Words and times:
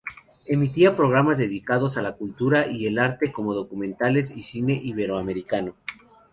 Emitía 0.47 0.95
programas 0.95 1.37
dedicados 1.37 1.95
a 1.95 2.01
la 2.01 2.13
cultura 2.15 2.65
y 2.65 2.87
al 2.87 2.97
arte, 2.97 3.31
como 3.31 3.53
documentales 3.53 4.31
y 4.35 4.41
cine 4.41 4.73
iberoamericano. 4.83 5.75